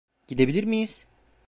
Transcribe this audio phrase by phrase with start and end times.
[0.27, 1.05] Gidebilir miyiz?